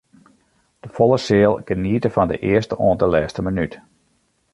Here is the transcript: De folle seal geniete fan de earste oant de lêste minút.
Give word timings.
De 0.85 0.89
folle 0.95 1.19
seal 1.25 1.57
geniete 1.71 2.11
fan 2.15 2.31
de 2.31 2.39
earste 2.53 2.75
oant 2.87 2.99
de 3.01 3.07
lêste 3.13 3.41
minút. 3.49 3.73